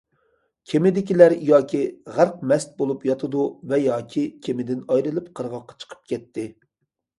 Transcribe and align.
كېمىدىكىلەر 0.69 1.35
ياكى 1.49 1.81
غەرق 2.15 2.39
مەست 2.53 2.73
بولۇپ 2.81 3.05
ياتىدۇ 3.11 3.45
ۋە 3.75 3.81
ياكى 3.83 4.25
كېمىدىن 4.49 4.83
ئايرىلىپ 4.89 5.31
قىرغاققا 5.41 5.81
چىقىپ 5.85 6.13
كەتتى. 6.15 6.51